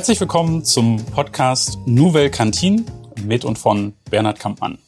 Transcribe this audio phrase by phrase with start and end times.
[0.00, 2.86] Herzlich willkommen zum Podcast Nouvelle Cantine
[3.22, 4.78] mit und von Bernhard Kampmann.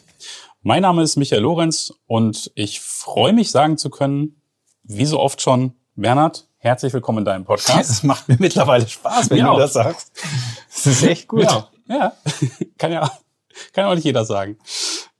[0.62, 4.40] Mein Name ist Michael Lorenz und ich freue mich sagen zu können,
[4.84, 7.90] wie so oft schon, Bernhard, herzlich willkommen in deinem Podcast.
[7.90, 9.52] Es macht mir mittlerweile Spaß, wenn Ja.
[9.52, 10.12] du das sagst.
[10.74, 11.42] Das ist echt gut.
[11.42, 12.12] Ja, ja.
[12.78, 13.02] kann ja
[13.74, 14.56] kann ja auch nicht jeder sagen.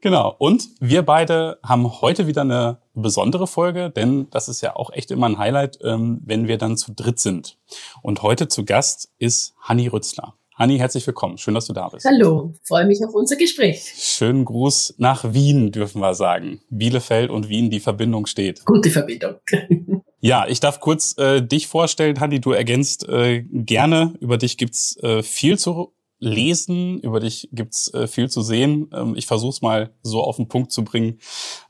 [0.03, 0.35] Genau.
[0.37, 5.13] Und wir beide haben heute wieder eine besondere Folge, denn das ist ja auch echt
[5.13, 7.57] immer ein Highlight, ähm, wenn wir dann zu dritt sind.
[8.03, 10.35] Und heute zu Gast ist Hanni Rützler.
[10.57, 11.39] Hanni, herzlich willkommen.
[11.39, 12.05] Schön, dass du da bist.
[12.05, 13.95] Hallo, freue mich auf unser Gespräch.
[13.97, 16.61] Schönen Gruß nach Wien, dürfen wir sagen.
[16.69, 18.65] Bielefeld und Wien, die Verbindung steht.
[18.65, 19.37] Gute Verbindung.
[20.25, 22.41] Ja, ich darf kurz äh, dich vorstellen, Hanni.
[22.41, 24.15] Du ergänzt äh, gerne.
[24.21, 28.89] Über dich gibt's äh, viel zu lesen, über dich gibt's äh, viel zu sehen.
[28.95, 31.19] Ähm, ich versuche es mal so auf den Punkt zu bringen,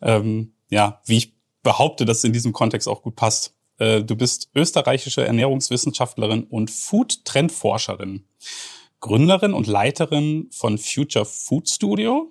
[0.03, 3.55] ähm, ja, wie ich behaupte, dass es in diesem Kontext auch gut passt.
[3.79, 8.27] Äh, du bist österreichische Ernährungswissenschaftlerin und Food-Trendforscherin,
[9.01, 12.31] Gründerin und Leiterin von Future Food Studio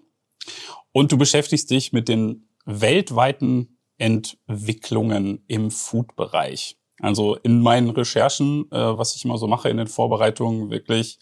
[0.92, 6.78] und du beschäftigst dich mit den weltweiten Entwicklungen im Food-Bereich.
[7.00, 11.18] Also in meinen Recherchen, äh, was ich immer so mache in den Vorbereitungen, wirklich,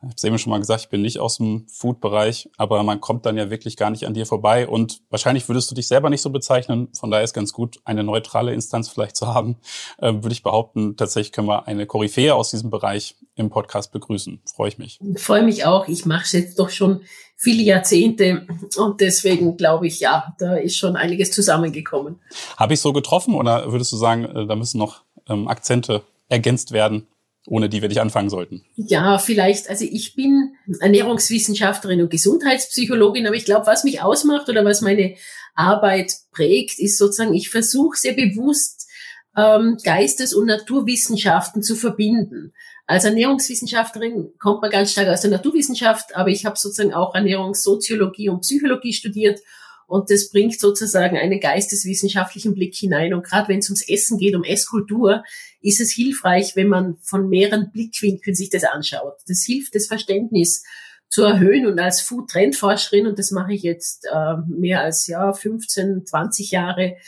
[0.00, 3.00] ich habe es eben schon mal gesagt, ich bin nicht aus dem Food-Bereich, aber man
[3.00, 6.08] kommt dann ja wirklich gar nicht an dir vorbei und wahrscheinlich würdest du dich selber
[6.08, 6.88] nicht so bezeichnen.
[6.96, 9.56] Von daher ist ganz gut, eine neutrale Instanz vielleicht zu haben.
[9.98, 14.40] Äh, würde ich behaupten, tatsächlich können wir eine Koryphäe aus diesem Bereich im Podcast begrüßen.
[14.54, 15.00] Freue ich mich.
[15.16, 15.88] freue mich auch.
[15.88, 17.00] Ich mache es jetzt doch schon
[17.34, 22.20] viele Jahrzehnte und deswegen glaube ich, ja, da ist schon einiges zusammengekommen.
[22.56, 26.70] Habe ich so getroffen oder würdest du sagen, äh, da müssen noch ähm, Akzente ergänzt
[26.70, 27.08] werden,
[27.48, 28.62] ohne die wir nicht anfangen sollten?
[28.76, 34.64] Ja, vielleicht, also ich bin Ernährungswissenschaftlerin und Gesundheitspsychologin, aber ich glaube, was mich ausmacht oder
[34.64, 35.16] was meine
[35.54, 38.88] Arbeit prägt, ist sozusagen, ich versuche sehr bewusst
[39.36, 42.52] ähm, Geistes- und Naturwissenschaften zu verbinden.
[42.86, 48.28] Als Ernährungswissenschaftlerin kommt man ganz stark aus der Naturwissenschaft, aber ich habe sozusagen auch Ernährungssoziologie
[48.28, 49.40] und Psychologie studiert
[49.88, 53.14] und das bringt sozusagen einen geisteswissenschaftlichen Blick hinein.
[53.14, 55.24] Und gerade wenn es ums Essen geht, um Esskultur,
[55.62, 59.14] ist es hilfreich, wenn man von mehreren Blickwinkeln sich das anschaut.
[59.26, 60.62] Das hilft, das Verständnis
[61.08, 61.66] zu erhöhen.
[61.66, 66.98] Und als Food-Trendforscherin, und das mache ich jetzt äh, mehr als ja 15, 20 Jahre,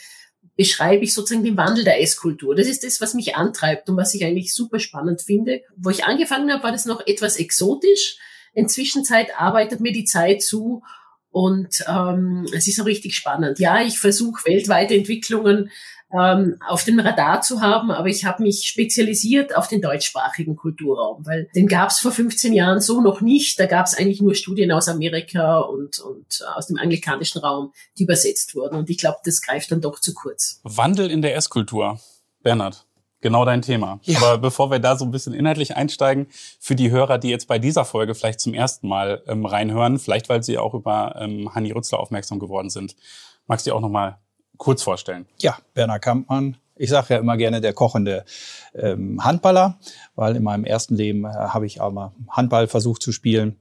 [0.55, 2.55] beschreibe ich sozusagen den Wandel der Esskultur.
[2.55, 5.61] Das ist das, was mich antreibt und was ich eigentlich super spannend finde.
[5.77, 8.17] Wo ich angefangen habe, war das noch etwas exotisch.
[8.55, 9.03] Inzwischen
[9.37, 10.81] arbeitet mir die Zeit zu
[11.31, 13.59] und ähm, es ist auch richtig spannend.
[13.59, 15.71] Ja, ich versuche weltweite Entwicklungen
[16.13, 21.25] ähm, auf dem Radar zu haben, aber ich habe mich spezialisiert auf den deutschsprachigen Kulturraum,
[21.25, 23.59] weil den gab es vor 15 Jahren so noch nicht.
[23.59, 28.03] Da gab es eigentlich nur Studien aus Amerika und, und aus dem anglikanischen Raum, die
[28.03, 28.75] übersetzt wurden.
[28.75, 30.59] Und ich glaube, das greift dann doch zu kurz.
[30.63, 31.99] Wandel in der Esskultur.
[32.43, 32.85] Bernhard,
[33.21, 33.99] genau dein Thema.
[34.03, 34.17] Ja.
[34.19, 36.27] Aber bevor wir da so ein bisschen inhaltlich einsteigen,
[36.59, 40.29] für die Hörer, die jetzt bei dieser Folge vielleicht zum ersten Mal ähm, reinhören, vielleicht
[40.29, 42.95] weil sie auch über ähm, Hanni Rützler aufmerksam geworden sind,
[43.47, 44.17] magst du dir auch noch mal
[44.57, 45.25] kurz vorstellen?
[45.39, 46.57] Ja, Werner Kampmann.
[46.75, 48.25] Ich sage ja immer gerne der kochende
[48.73, 49.77] ähm, Handballer,
[50.15, 53.59] weil in meinem ersten Leben äh, habe ich auch mal Handball versucht zu spielen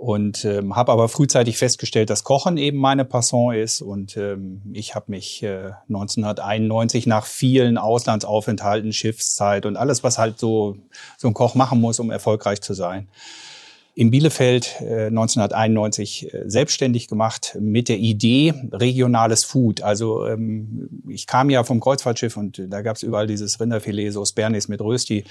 [0.00, 4.94] und ähm, habe aber frühzeitig festgestellt, dass Kochen eben meine Passion ist und ähm, ich
[4.94, 10.78] habe mich äh, 1991 nach vielen Auslandsaufenthalten, Schiffszeit und alles, was halt so
[11.18, 13.08] so ein Koch machen muss, um erfolgreich zu sein,
[13.94, 19.82] in Bielefeld äh, 1991 äh, selbstständig gemacht mit der Idee regionales Food.
[19.82, 24.12] Also ähm, ich kam ja vom Kreuzfahrtschiff und äh, da gab es überall dieses Rinderfilet,
[24.12, 25.24] so Bernis mit Rösti.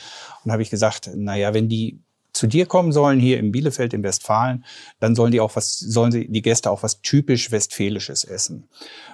[0.46, 1.98] Und habe ich gesagt, naja, wenn die
[2.34, 4.66] zu dir kommen sollen hier in Bielefeld in Westfalen,
[5.00, 8.70] dann sollen die auch was, sollen sie die Gäste auch was typisch westfälisches essen.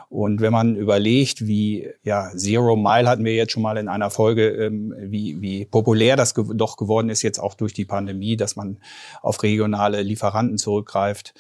[0.10, 4.10] Und wenn man überlegt, wie ja Zero Mile hatten wir jetzt schon mal in einer
[4.10, 8.38] Folge, ähm, wie wie populär das ge doch geworden ist jetzt auch durch die Pandemie,
[8.38, 8.78] dass man
[9.22, 11.34] auf regionale Lieferanten zurückgreift,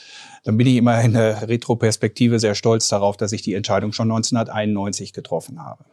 [0.43, 4.11] dann bin ich immer in der Retroperspektive sehr stolz darauf, dass ich die Entscheidung schon
[4.11, 5.85] 1991 getroffen habe.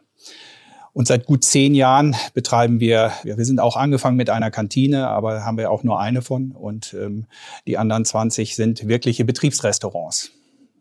[0.92, 5.08] Und seit gut zehn Jahren betreiben wir, ja, wir sind auch angefangen mit einer Kantine,
[5.08, 6.52] aber haben wir auch nur eine von.
[6.52, 7.26] Und ähm,
[7.66, 10.32] die anderen 20 sind wirkliche Betriebsrestaurants.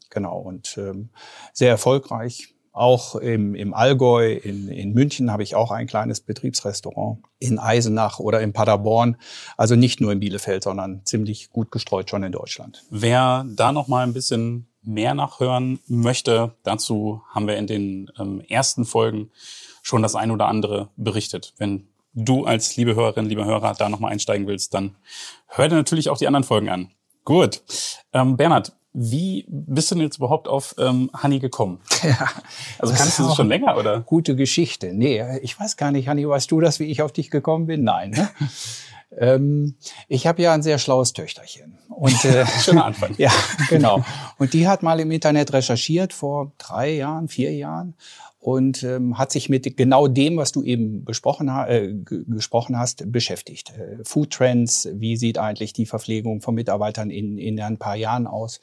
[0.09, 1.09] Genau, und ähm,
[1.53, 2.53] sehr erfolgreich.
[2.73, 7.19] Auch im, im Allgäu, in, in München habe ich auch ein kleines Betriebsrestaurant.
[7.39, 9.17] In Eisenach oder in Paderborn.
[9.57, 12.83] Also nicht nur in Bielefeld, sondern ziemlich gut gestreut schon in Deutschland.
[12.89, 18.41] Wer da noch mal ein bisschen mehr nachhören möchte, dazu haben wir in den ähm,
[18.41, 19.31] ersten Folgen
[19.81, 21.53] schon das ein oder andere berichtet.
[21.57, 24.95] Wenn du als liebe Hörerin, lieber Hörer da nochmal einsteigen willst, dann
[25.47, 26.91] hör dir natürlich auch die anderen Folgen an.
[27.23, 27.61] Gut.
[28.13, 31.79] Ähm, Bernhard, wie bist du denn jetzt überhaupt auf ähm, Honey gekommen?
[32.03, 32.27] Ja,
[32.79, 34.01] Also kannst du das schon länger, oder?
[34.01, 34.91] Gute Geschichte.
[34.91, 37.83] Nee, ich weiß gar nicht, Hanni, weißt du das, wie ich auf dich gekommen bin?
[37.83, 38.11] Nein.
[38.11, 38.29] Ne?
[39.17, 39.75] Ähm,
[40.07, 41.77] ich habe ja ein sehr schlaues Töchterchen.
[41.89, 43.13] Und, äh, Schöner Anfang.
[43.17, 43.31] ja,
[43.69, 44.03] genau.
[44.37, 47.95] Und die hat mal im Internet recherchiert vor drei Jahren, vier Jahren
[48.41, 53.71] und ähm, hat sich mit genau dem, was du eben besprochen, äh, gesprochen hast, beschäftigt.
[53.77, 58.25] Äh, Food Trends, wie sieht eigentlich die Verpflegung von Mitarbeitern in, in ein paar Jahren
[58.25, 58.59] aus?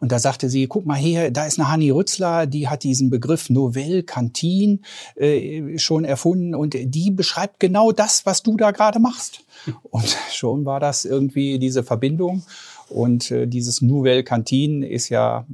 [0.00, 3.10] Und da sagte sie, guck mal hier, da ist eine Hanni Rützler, die hat diesen
[3.10, 4.84] Begriff Novelle Cantin
[5.16, 9.40] äh, schon erfunden und die beschreibt genau das, was du da gerade machst.
[9.90, 12.44] Und schon war das irgendwie diese Verbindung.
[12.88, 15.46] Und äh, dieses Nouvelle Cantine ist ja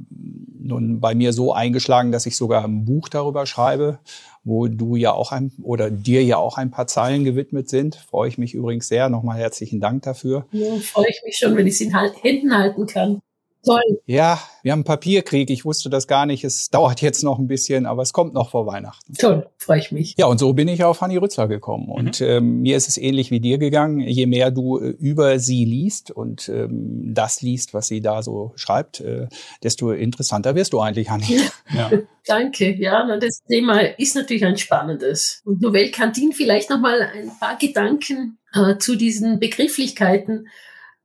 [0.59, 3.99] nun bei mir so eingeschlagen, dass ich sogar ein Buch darüber schreibe,
[4.43, 7.95] wo du ja auch ein oder dir ja auch ein paar Zeilen gewidmet sind.
[7.95, 9.09] Freue ich mich übrigens sehr.
[9.09, 10.45] Nochmal herzlichen Dank dafür.
[10.51, 13.19] Ja, freue ich mich schon, wenn ich es in Händen halten kann.
[13.65, 14.01] Toll.
[14.05, 15.49] Ja, wir haben einen Papierkrieg.
[15.49, 16.43] Ich wusste das gar nicht.
[16.43, 19.13] Es dauert jetzt noch ein bisschen, aber es kommt noch vor Weihnachten.
[19.13, 20.15] Toll, freue ich mich.
[20.17, 21.87] Ja, und so bin ich auf Hanni Rützler gekommen.
[21.87, 22.27] Und mhm.
[22.27, 24.01] ähm, mir ist es ähnlich wie dir gegangen.
[24.01, 28.51] Je mehr du äh, über sie liest und ähm, das liest, was sie da so
[28.55, 29.27] schreibt, äh,
[29.63, 31.39] desto interessanter wirst du eigentlich, Hanni.
[31.73, 31.89] Ja.
[32.25, 32.75] Danke.
[32.75, 35.41] Ja, na, das Thema ist natürlich ein spannendes.
[35.45, 40.47] Und Novelle Cantin vielleicht noch mal ein paar Gedanken äh, zu diesen Begrifflichkeiten.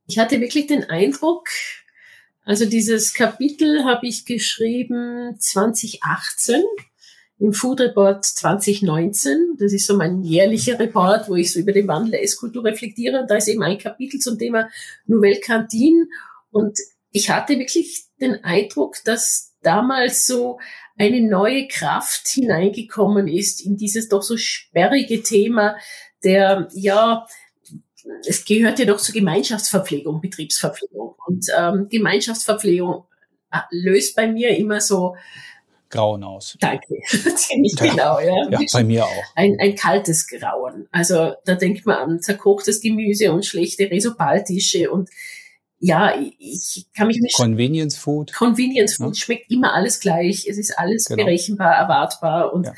[0.06, 1.48] Ich hatte wirklich den Eindruck,
[2.48, 6.62] also dieses Kapitel habe ich geschrieben 2018
[7.38, 9.56] im Food Report 2019.
[9.58, 13.20] Das ist so mein jährlicher Report, wo ich so über den Wandel der Esskultur reflektiere.
[13.20, 14.70] Und da ist eben ein Kapitel zum Thema
[15.04, 16.06] Nouvelle Cantine.
[16.50, 16.78] Und
[17.10, 20.58] ich hatte wirklich den Eindruck, dass damals so
[20.96, 25.76] eine neue Kraft hineingekommen ist in dieses doch so sperrige Thema
[26.24, 27.26] der, ja,
[28.26, 31.07] es gehört ja doch zur Gemeinschaftsverpflegung, Betriebsverpflegung.
[31.28, 33.04] Und ähm, Gemeinschaftsverpflegung
[33.52, 35.16] äh, löst bei mir immer so
[35.90, 36.56] Grauen aus.
[36.60, 37.90] Danke, ziemlich ja.
[37.90, 38.50] genau, ja.
[38.50, 39.24] Ja, bei mir auch.
[39.34, 40.86] Ein, ein kaltes Grauen.
[40.90, 45.08] Also da denkt man an zerkochtes Gemüse und schlechte Resobaltische und
[45.80, 47.36] ja, ich kann mich nicht.
[47.36, 48.34] Convenience Food.
[48.34, 49.22] Convenience Food ja.
[49.22, 50.46] schmeckt immer alles gleich.
[50.48, 51.24] Es ist alles genau.
[51.24, 52.74] berechenbar, erwartbar und ja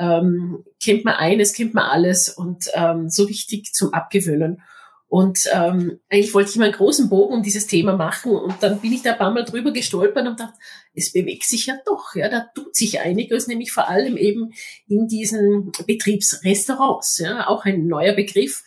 [0.00, 4.62] ähm, kennt man eines, kennt man alles und ähm, so richtig zum Abgewöhnen.
[5.10, 8.80] Und ähm, eigentlich wollte ich mal einen großen Bogen um dieses Thema machen und dann
[8.80, 10.56] bin ich da ein paar Mal drüber gestolpert und dachte,
[10.94, 14.52] es bewegt sich ja doch, ja, da tut sich einiges, nämlich vor allem eben
[14.86, 18.62] in diesen Betriebsrestaurants, ja, auch ein neuer Begriff.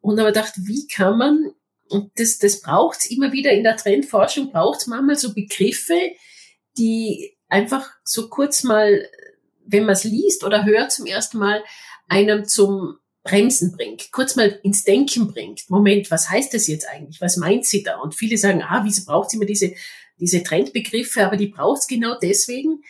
[0.00, 1.52] Und aber dachte, wie kann man,
[1.88, 5.96] und das, das braucht's immer wieder in der Trendforschung, braucht's manchmal so Begriffe,
[6.76, 9.06] die einfach so kurz mal
[9.66, 11.64] wenn man es liest oder hört zum ersten Mal,
[12.08, 15.68] einem zum Bremsen bringt, kurz mal ins Denken bringt.
[15.70, 17.22] Moment, was heißt das jetzt eigentlich?
[17.22, 17.96] Was meint sie da?
[17.96, 19.72] Und viele sagen, ah, wieso braucht sie immer diese,
[20.20, 21.26] diese Trendbegriffe?
[21.26, 22.82] Aber die braucht es genau deswegen.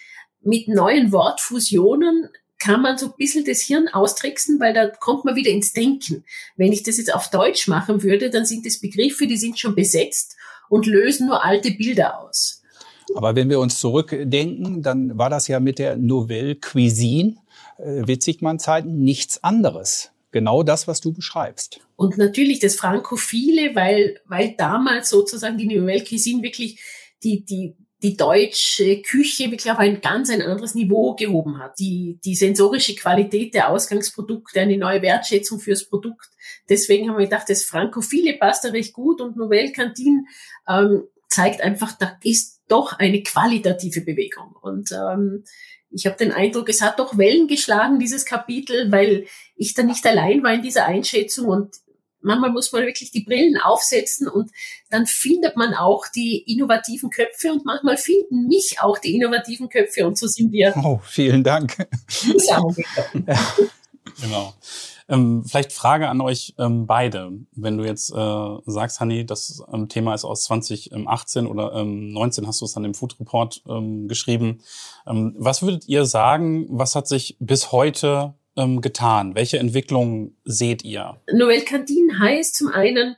[0.42, 2.28] Mit neuen Wortfusionen
[2.58, 6.24] kann man so ein bisschen das Hirn austricksen, weil da kommt man wieder ins Denken.
[6.56, 9.76] Wenn ich das jetzt auf Deutsch machen würde, dann sind das Begriffe, die sind schon
[9.76, 10.36] besetzt
[10.68, 12.62] und lösen nur alte Bilder aus.
[13.14, 17.36] Aber wenn wir uns zurückdenken, dann war das ja mit der Nouvelle Cuisine,
[17.78, 20.13] äh, Witzigmann-Zeiten, nichts anderes.
[20.34, 21.78] Genau das, was du beschreibst.
[21.94, 26.82] Und natürlich das Frankophile, weil, weil damals sozusagen die Nouvelle Cuisine wirklich
[27.22, 31.78] die, die, die deutsche Küche wirklich auf ein ganz ein anderes Niveau gehoben hat.
[31.78, 36.28] Die, die sensorische Qualität der Ausgangsprodukte, eine neue Wertschätzung fürs Produkt.
[36.68, 40.24] Deswegen haben wir gedacht, das Frankophile passt da recht gut und Nouvelle Cantine
[40.68, 44.56] ähm, zeigt einfach, da ist doch eine qualitative Bewegung.
[44.60, 45.44] Und ähm,
[45.94, 50.04] ich habe den Eindruck, es hat doch Wellen geschlagen, dieses Kapitel, weil ich da nicht
[50.06, 51.76] allein war in dieser Einschätzung und
[52.20, 54.50] manchmal muss man wirklich die Brillen aufsetzen und
[54.90, 60.06] dann findet man auch die innovativen Köpfe und manchmal finden mich auch die innovativen Köpfe
[60.06, 60.74] und so sind wir.
[60.76, 61.86] Oh, vielen Dank.
[62.08, 63.26] Zusammengekommen.
[64.16, 64.20] Ja.
[64.20, 64.54] Genau.
[65.08, 67.32] Ähm, vielleicht Frage an euch ähm, beide.
[67.52, 72.46] Wenn du jetzt äh, sagst, Hanni, das ähm, Thema ist aus 2018 oder ähm, 19
[72.46, 74.62] hast du es dann im Food Report ähm, geschrieben.
[75.06, 79.34] Ähm, was würdet ihr sagen, was hat sich bis heute ähm, getan?
[79.34, 81.20] Welche Entwicklungen seht ihr?
[81.30, 83.16] Nouvelle Cantine heißt zum einen,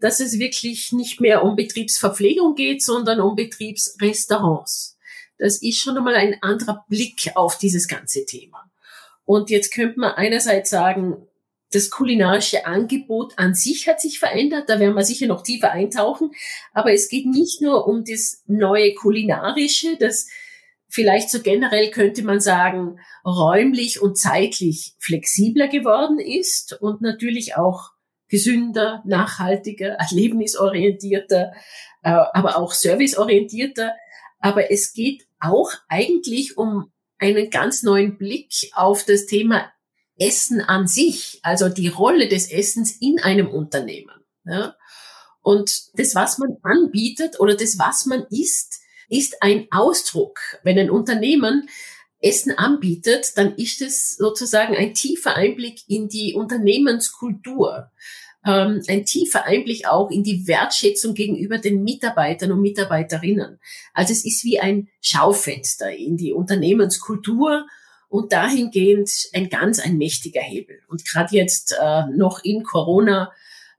[0.00, 4.96] dass es wirklich nicht mehr um Betriebsverpflegung geht, sondern um Betriebsrestaurants.
[5.38, 8.68] Das ist schon einmal ein anderer Blick auf dieses ganze Thema.
[9.24, 11.27] Und jetzt könnte man einerseits sagen,
[11.70, 16.30] das kulinarische Angebot an sich hat sich verändert, da werden wir sicher noch tiefer eintauchen,
[16.72, 20.28] aber es geht nicht nur um das neue kulinarische, das
[20.88, 27.90] vielleicht so generell könnte man sagen, räumlich und zeitlich flexibler geworden ist und natürlich auch
[28.28, 31.52] gesünder, nachhaltiger, erlebnisorientierter,
[32.02, 33.94] äh, aber auch serviceorientierter.
[34.40, 39.70] Aber es geht auch eigentlich um einen ganz neuen Blick auf das Thema
[40.18, 44.14] Essen an sich, also die Rolle des Essens in einem Unternehmen.
[44.44, 44.76] Ja?
[45.42, 50.38] Und das, was man anbietet oder das, was man isst, ist ein Ausdruck.
[50.62, 51.68] Wenn ein Unternehmen
[52.20, 57.90] Essen anbietet, dann ist es sozusagen ein tiefer Einblick in die Unternehmenskultur,
[58.44, 63.60] ähm, ein tiefer Einblick auch in die Wertschätzung gegenüber den Mitarbeitern und Mitarbeiterinnen.
[63.94, 67.66] Also es ist wie ein Schaufenster in die Unternehmenskultur
[68.08, 70.80] und dahingehend ein ganz ein mächtiger Hebel.
[70.88, 73.32] Und gerade jetzt äh, noch in Corona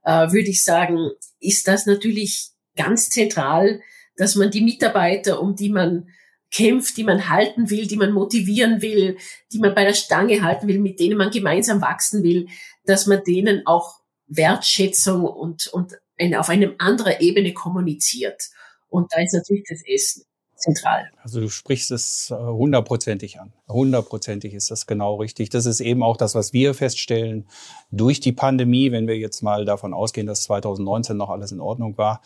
[0.04, 1.10] äh, würde ich sagen,
[1.40, 3.80] ist das natürlich ganz zentral,
[4.16, 6.08] dass man die Mitarbeiter, um die man
[6.50, 9.16] kämpft, die man halten will, die man motivieren will,
[9.52, 12.48] die man bei der Stange halten will, mit denen man gemeinsam wachsen will,
[12.84, 15.94] dass man denen auch Wertschätzung und, und
[16.36, 18.50] auf einem anderen Ebene kommuniziert.
[18.88, 20.24] Und da ist natürlich das Essen
[20.60, 21.10] zentral.
[21.22, 23.52] Also du sprichst es äh, hundertprozentig an.
[23.68, 25.50] Hundertprozentig ist das genau richtig.
[25.50, 27.46] Das ist eben auch das, was wir feststellen
[27.90, 31.98] durch die Pandemie, wenn wir jetzt mal davon ausgehen, dass 2019 noch alles in Ordnung
[31.98, 32.22] war,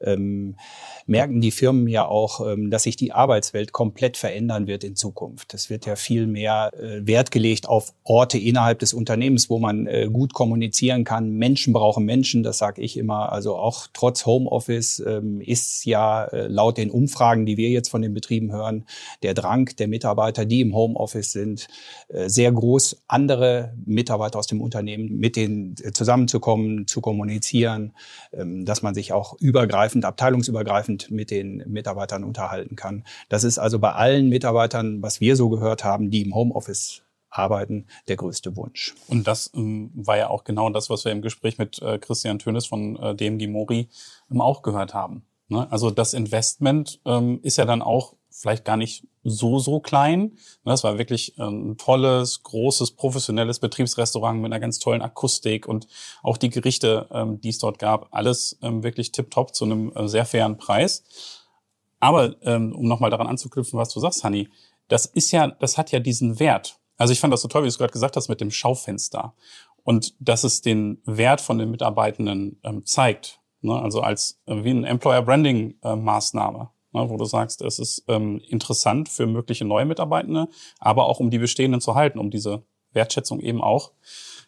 [0.00, 0.56] ähm,
[1.06, 5.54] merken die Firmen ja auch, ähm, dass sich die Arbeitswelt komplett verändern wird in Zukunft.
[5.54, 9.86] Es wird ja viel mehr äh, Wert gelegt auf Orte innerhalb des Unternehmens, wo man
[9.86, 11.32] äh, gut kommunizieren kann.
[11.32, 13.32] Menschen brauchen Menschen, das sage ich immer.
[13.32, 18.00] Also auch trotz Homeoffice ähm, ist ja äh, laut den Umfragen, die wir jetzt von
[18.00, 18.86] den Betrieben hören,
[19.22, 21.68] der Drang der Mitarbeiter, die im Homeoffice sind,
[22.08, 27.92] äh, sehr groß, andere Mitarbeiter aus dem Unternehmen mit denen äh, zusammenzukommen, zu kommunizieren,
[28.32, 33.04] ähm, dass man sich auch übergreifend, abteilungsübergreifend mit den Mitarbeitern unterhalten kann.
[33.28, 37.04] Das ist also bei allen Mitarbeitern, was wir so gehört haben, die im Homeoffice
[37.36, 38.94] arbeiten, der größte Wunsch.
[39.08, 42.38] Und das ähm, war ja auch genau das, was wir im Gespräch mit äh, Christian
[42.38, 43.88] Tönes von äh, DMG Mori
[44.30, 45.24] ähm, auch gehört haben.
[45.48, 45.70] Ne?
[45.70, 50.20] Also das Investment ähm, ist ja dann auch vielleicht gar nicht so, so klein.
[50.20, 50.72] Ne?
[50.72, 55.86] Das war wirklich ähm, ein tolles, großes, professionelles Betriebsrestaurant mit einer ganz tollen Akustik und
[56.22, 60.08] auch die Gerichte, ähm, die es dort gab, alles ähm, wirklich tipptopp zu einem äh,
[60.08, 61.04] sehr fairen Preis.
[62.00, 64.50] Aber um nochmal daran anzuknüpfen, was du sagst, Hanni,
[64.88, 66.78] das ist ja, das hat ja diesen Wert.
[66.98, 69.32] Also ich fand das so toll, wie du es gerade gesagt hast, mit dem Schaufenster.
[69.84, 73.40] Und dass es den Wert von den Mitarbeitenden zeigt.
[73.64, 73.80] Ne?
[73.80, 77.10] Also als äh, wie ein Employer Branding äh, Maßnahme, ne?
[77.10, 81.38] wo du sagst, es ist ähm, interessant für mögliche neue Mitarbeitende, aber auch um die
[81.38, 83.92] bestehenden zu halten, um diese Wertschätzung eben auch,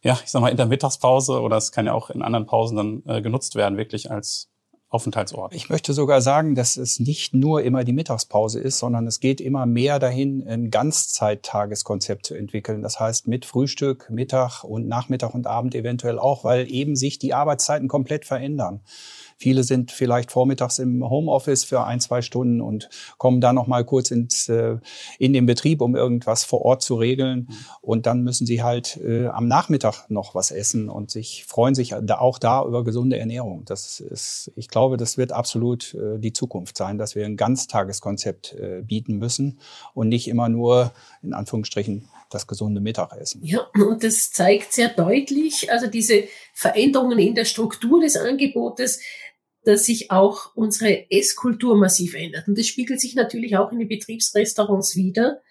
[0.03, 2.77] ja, ich sag mal in der Mittagspause oder es kann ja auch in anderen Pausen
[2.77, 4.51] dann äh, genutzt werden, wirklich als
[4.89, 5.53] Aufenthaltsort.
[5.53, 9.41] Ich möchte sogar sagen, dass es nicht nur immer die Mittagspause ist, sondern es geht
[9.41, 12.83] immer mehr dahin, ein Ganzzeittageskonzept zu entwickeln.
[12.83, 17.35] Das heißt mit Frühstück, Mittag und Nachmittag und Abend eventuell auch, weil eben sich die
[17.35, 18.81] Arbeitszeiten komplett verändern.
[19.39, 22.89] Viele sind vielleicht vormittags im Homeoffice für ein, zwei Stunden und
[23.19, 24.77] kommen dann noch mal kurz ins, äh,
[25.19, 27.49] in den Betrieb, um irgendwas vor Ort zu regeln.
[27.83, 31.95] Und dann müssen sie halt äh, am Nachmittag noch was essen und sich freuen sich
[32.03, 33.65] da, auch da über gesunde Ernährung.
[33.67, 38.55] Das ist, ich glaube, das wird absolut äh, die Zukunft sein, dass wir ein Ganztageskonzept
[38.55, 39.59] äh, bieten müssen
[39.95, 43.45] und nicht immer nur in Anführungsstrichen das gesunde Mittagessen.
[43.45, 49.01] Ja, und das zeigt sehr deutlich, also diese Veränderungen in der Struktur des Angebotes,
[49.67, 52.47] dass sich auch unsere Esskultur massiv ändert.
[52.47, 55.43] Und das spiegelt sich natürlich auch in den Betriebsrestaurants wieder.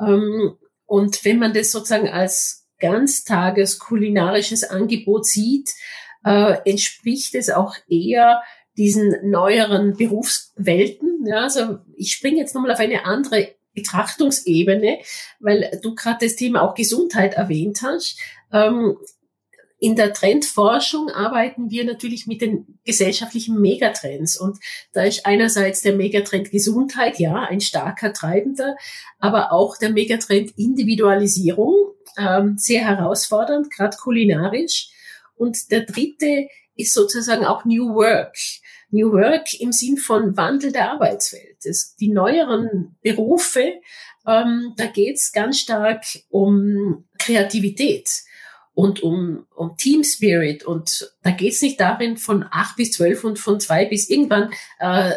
[0.00, 5.70] Ähm, und wenn man das sozusagen als ganztages kulinarisches Angebot sieht,
[6.24, 8.42] äh, entspricht es auch eher
[8.76, 11.24] diesen neueren Berufswelten.
[11.24, 14.98] Ja, also ich springe jetzt nochmal auf eine andere Betrachtungsebene,
[15.38, 18.18] weil du gerade das Thema auch Gesundheit erwähnt hast.
[18.52, 18.96] Ähm,
[19.82, 24.38] in der Trendforschung arbeiten wir natürlich mit den gesellschaftlichen Megatrends.
[24.38, 24.58] Und
[24.92, 28.76] da ist einerseits der Megatrend Gesundheit, ja, ein starker Treibender,
[29.18, 31.74] aber auch der Megatrend Individualisierung,
[32.16, 34.88] ähm, sehr herausfordernd, gerade kulinarisch.
[35.34, 36.46] Und der dritte
[36.76, 38.36] ist sozusagen auch New Work.
[38.90, 41.56] New Work im Sinn von Wandel der Arbeitswelt.
[41.64, 43.80] Das, die neueren Berufe,
[44.28, 48.08] ähm, da geht's ganz stark um Kreativität
[48.74, 50.64] und um, um Team Spirit.
[50.64, 55.12] Und da geht's nicht darin, von acht bis zwölf und von zwei bis irgendwann äh,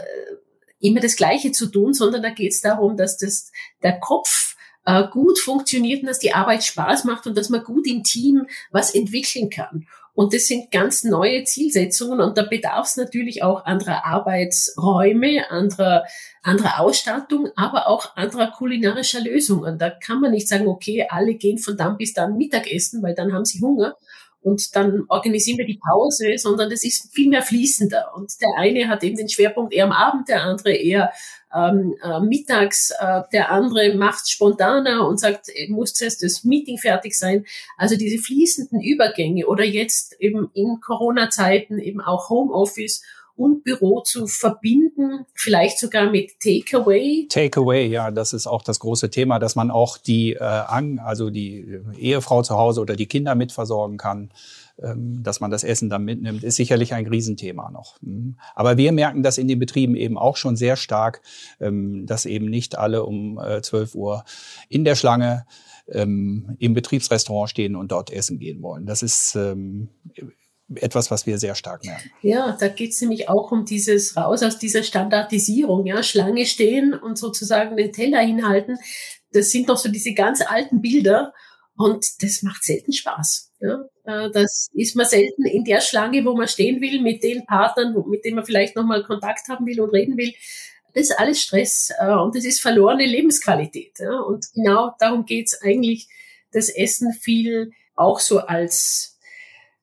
[0.79, 5.39] immer das Gleiche zu tun, sondern da geht's darum, dass das der Kopf äh, gut
[5.39, 9.49] funktioniert und dass die Arbeit Spaß macht und dass man gut im Team was entwickeln
[9.49, 9.87] kann.
[10.15, 16.05] Und das sind ganz neue Zielsetzungen und da bedarf es natürlich auch anderer Arbeitsräume, anderer,
[16.41, 19.77] anderer Ausstattung, aber auch anderer kulinarischer Lösungen.
[19.77, 23.33] Da kann man nicht sagen, okay, alle gehen von dann bis dann Mittagessen, weil dann
[23.33, 23.97] haben sie Hunger.
[24.45, 28.11] Und dann organisieren wir die Pause, sondern das ist viel mehr fließender.
[28.15, 31.11] Und der eine hat eben den Schwerpunkt eher am Abend, der andere eher
[31.51, 37.17] ähm, äh, mittags, äh, der andere macht spontaner und sagt, muss zuerst das Meeting fertig
[37.17, 37.43] sein.
[37.75, 43.01] Also diese fließenden Übergänge oder jetzt eben in Corona-Zeiten eben auch Homeoffice
[43.35, 47.27] und Büro zu verbinden, vielleicht sogar mit Takeaway.
[47.29, 51.79] Takeaway, ja, das ist auch das große Thema, dass man auch die, äh, also die
[51.97, 54.31] Ehefrau zu Hause oder die Kinder mitversorgen kann
[54.77, 57.95] ähm, dass man das Essen dann mitnimmt, ist sicherlich ein Riesenthema noch.
[58.01, 58.35] Mhm.
[58.55, 61.21] Aber wir merken das in den Betrieben eben auch schon sehr stark,
[61.61, 64.25] ähm, dass eben nicht alle um 12 äh, Uhr
[64.67, 65.45] in der Schlange
[65.87, 68.85] ähm, im Betriebsrestaurant stehen und dort essen gehen wollen.
[68.85, 69.37] Das ist
[70.73, 72.09] etwas, was wir sehr stark merken.
[72.21, 76.93] Ja, da geht es nämlich auch um dieses Raus aus dieser Standardisierung, ja, Schlange stehen
[76.93, 78.77] und sozusagen den Teller hinhalten.
[79.31, 81.33] Das sind doch so diese ganz alten Bilder
[81.77, 83.51] und das macht selten Spaß.
[83.59, 83.85] Ja.
[84.05, 87.93] Äh, das ist man selten in der Schlange, wo man stehen will, mit den Partnern,
[88.07, 90.33] mit denen man vielleicht nochmal Kontakt haben will und reden will.
[90.93, 93.99] Das ist alles Stress äh, und das ist verlorene Lebensqualität.
[94.27, 96.07] Und genau darum geht es eigentlich,
[96.51, 99.14] das Essen viel auch so als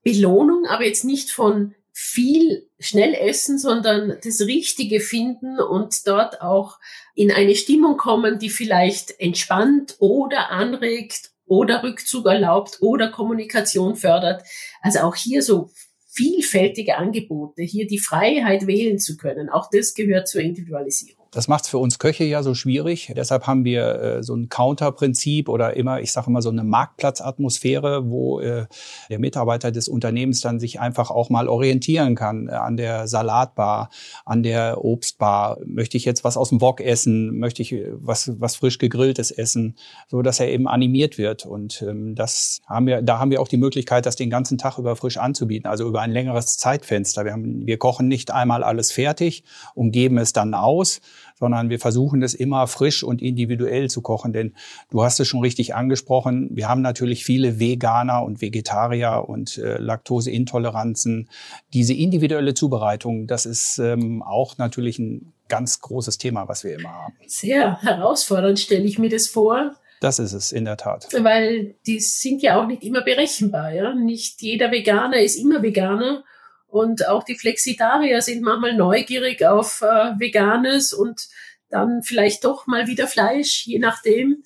[0.03, 6.79] Belohnung, aber jetzt nicht von viel schnell essen, sondern das Richtige finden und dort auch
[7.15, 14.43] in eine Stimmung kommen, die vielleicht entspannt oder anregt oder Rückzug erlaubt oder Kommunikation fördert.
[14.81, 15.71] Also auch hier so
[16.09, 19.51] vielfältige Angebote, hier die Freiheit wählen zu können.
[19.51, 21.22] Auch das gehört zur Individualisierung.
[21.33, 23.11] Das macht es für uns Köche ja so schwierig.
[23.17, 28.11] Deshalb haben wir äh, so ein Counterprinzip oder immer, ich sage immer so eine Marktplatzatmosphäre,
[28.11, 28.67] wo äh,
[29.09, 33.89] der Mitarbeiter des Unternehmens dann sich einfach auch mal orientieren kann äh, an der Salatbar,
[34.27, 35.57] an der Obstbar.
[35.65, 37.39] Möchte ich jetzt was aus dem Wok essen?
[37.39, 39.77] Möchte ich äh, was, was frisch gegrilltes essen?
[40.09, 41.47] So dass er eben animiert wird.
[41.47, 44.77] Und ähm, das haben wir, da haben wir auch die Möglichkeit, das den ganzen Tag
[44.77, 47.25] über frisch anzubieten, also über ein längeres Zeitfenster.
[47.25, 51.01] Wir, haben, wir kochen nicht einmal alles fertig und geben es dann aus,
[51.39, 54.33] sondern wir versuchen das immer frisch und individuell zu kochen.
[54.33, 54.55] Denn
[54.91, 59.79] du hast es schon richtig angesprochen, wir haben natürlich viele Veganer und Vegetarier und äh,
[59.79, 61.29] Laktoseintoleranzen.
[61.73, 66.91] Diese individuelle Zubereitung, das ist ähm, auch natürlich ein ganz großes Thema, was wir immer
[66.91, 67.15] haben.
[67.27, 69.73] Sehr herausfordernd stelle ich mir das vor.
[70.01, 71.09] Das ist es in der Tat.
[71.17, 73.73] Weil die sind ja auch nicht immer berechenbar.
[73.73, 73.95] Ja?
[73.95, 76.25] Nicht jeder Veganer ist immer Veganer.
[76.73, 81.29] Und auch die Flexitarier sind manchmal neugierig auf äh, Veganes und
[81.69, 84.43] dann vielleicht doch mal wieder Fleisch, je nachdem.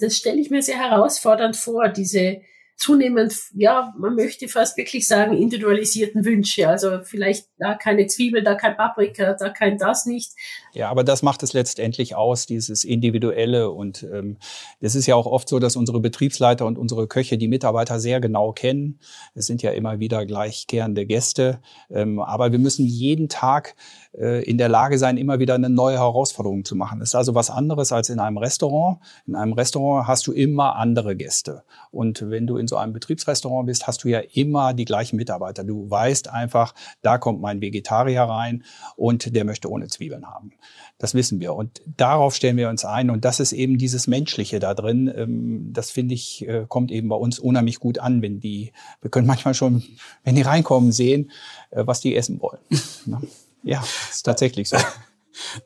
[0.00, 2.40] Das stelle ich mir sehr herausfordernd vor, diese
[2.78, 6.68] zunehmend, ja, man möchte fast wirklich sagen, individualisierten Wünsche.
[6.68, 10.30] Also vielleicht da keine Zwiebel, da kein Paprika, da kein das nicht.
[10.74, 13.72] Ja, aber das macht es letztendlich aus, dieses Individuelle.
[13.72, 14.36] Und ähm,
[14.80, 18.20] es ist ja auch oft so, dass unsere Betriebsleiter und unsere Köche die Mitarbeiter sehr
[18.20, 19.00] genau kennen.
[19.34, 21.60] Es sind ja immer wieder gleichkehrende Gäste.
[21.90, 23.74] Ähm, aber wir müssen jeden Tag
[24.16, 27.00] äh, in der Lage sein, immer wieder eine neue Herausforderung zu machen.
[27.00, 28.98] Das ist also was anderes als in einem Restaurant.
[29.26, 31.64] In einem Restaurant hast du immer andere Gäste.
[31.90, 35.64] Und wenn du in so einem Betriebsrestaurant bist, hast du ja immer die gleichen Mitarbeiter.
[35.64, 38.64] Du weißt einfach, da kommt mein Vegetarier rein
[38.96, 40.52] und der möchte ohne Zwiebeln haben.
[40.98, 41.54] Das wissen wir.
[41.54, 43.10] Und darauf stellen wir uns ein.
[43.10, 45.12] Und das ist eben dieses Menschliche da drin.
[45.14, 49.10] Ähm, das finde ich, äh, kommt eben bei uns unheimlich gut an, wenn die, wir
[49.10, 49.82] können manchmal schon,
[50.24, 51.30] wenn die reinkommen, sehen,
[51.70, 52.60] äh, was die essen wollen.
[53.06, 53.20] Ne?
[53.62, 54.76] ja, ist tatsächlich so.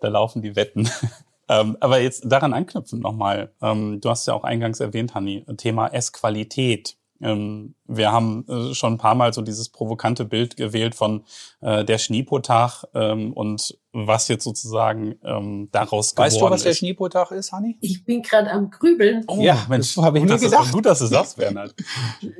[0.00, 0.88] da laufen die Wetten.
[1.52, 3.52] Ähm, aber jetzt daran anknüpfen nochmal.
[3.60, 6.96] Ähm, du hast ja auch eingangs erwähnt, Hanni, Thema Essqualität.
[7.20, 11.24] Ähm, wir haben äh, schon ein paar Mal so dieses provokante Bild gewählt von
[11.60, 16.64] äh, der Schneepotag ähm, und was jetzt sozusagen ähm, daraus weißt geworden du, was ist.
[16.64, 17.76] der Schneepotag ist, Hanni?
[17.80, 19.24] Ich bin gerade am Grübeln.
[19.28, 20.66] Oh, ja, Mensch, habe ich mir gedacht.
[20.66, 21.74] Ist, gut, dass du sagst, Bernhard.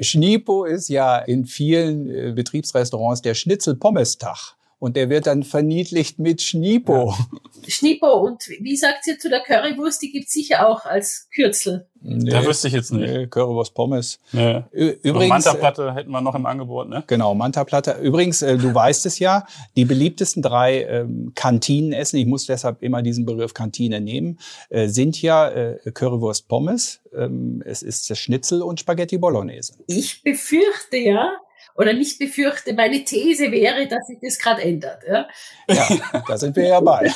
[0.01, 6.43] Schneepo ist ja in vielen äh, Betriebsrestaurants der Schnitzel-Pommes-Tag und der wird dann verniedlicht mit
[6.43, 7.15] Schnipo.
[7.17, 7.71] Ja.
[7.71, 10.03] Schnipo und wie sagt ihr zu der Currywurst?
[10.03, 11.87] Die gibt's sicher auch als Kürzel.
[12.01, 13.09] Nee, da wüsste ich jetzt nicht.
[13.09, 14.19] Nee, Currywurst Pommes.
[14.33, 14.65] Nee.
[14.73, 17.05] Übrigens Manta-Platte hätten wir noch im Angebot, ne?
[17.07, 17.99] Genau, Manta-Platte.
[18.03, 23.03] Übrigens, äh, du weißt es ja, die beliebtesten drei ähm, Kantinenessen, ich muss deshalb immer
[23.03, 28.63] diesen Begriff Kantine nehmen, äh, sind ja äh, Currywurst Pommes, ähm, es ist das Schnitzel
[28.63, 29.75] und Spaghetti Bolognese.
[29.87, 31.31] Ich befürchte ja,
[31.75, 35.03] oder nicht befürchte, meine These wäre, dass sich das gerade ändert.
[35.09, 35.29] Ja?
[35.69, 37.11] ja, da sind wir ja bei.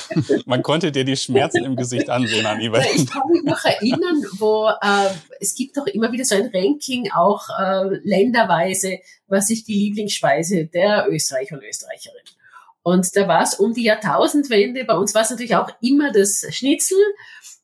[0.47, 2.85] Man konnte dir die Schmerzen im Gesicht ansehen, Anibal.
[2.95, 7.11] Ich kann mich noch erinnern, wo äh, es gibt doch immer wieder so ein Ranking,
[7.13, 12.23] auch äh, länderweise, was ist die Lieblingsspeise der Österreicher und Österreicherin.
[12.87, 14.85] Und da war es um die Jahrtausendwende.
[14.85, 16.97] Bei uns war es natürlich auch immer das Schnitzel.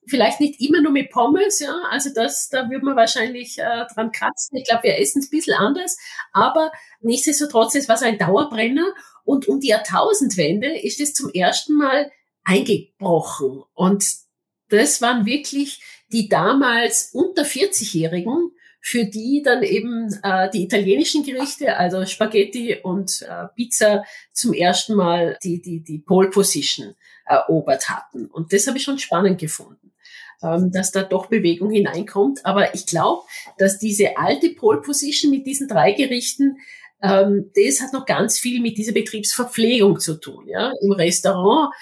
[0.09, 1.81] Vielleicht nicht immer nur mit Pommes, ja.
[1.91, 4.59] Also das, da würde man wahrscheinlich äh, dran kratzen.
[4.59, 5.97] Ich glaube, wir essen es ein bisschen anders.
[6.33, 8.95] Aber nichtsdestotrotz, es war so ein Dauerbrenner.
[9.23, 12.11] Und um die Jahrtausendwende ist es zum ersten Mal
[12.43, 13.63] eingebrochen.
[13.75, 14.05] Und
[14.71, 18.51] das waren wirklich die damals unter 40-Jährigen,
[18.83, 24.95] für die dann eben äh, die italienischen Gerichte, also Spaghetti und äh, Pizza, zum ersten
[24.95, 28.27] Mal die, die, die Pole Position erobert hatten.
[28.27, 29.93] Und das habe ich schon spannend gefunden,
[30.43, 32.45] ähm, dass da doch Bewegung hineinkommt.
[32.45, 33.23] Aber ich glaube,
[33.57, 36.59] dass diese alte Pole Position mit diesen drei Gerichten
[37.05, 40.47] ähm, das hat noch ganz viel mit dieser Betriebsverpflegung zu tun.
[40.47, 40.73] Ja?
[40.81, 41.73] Im Restaurant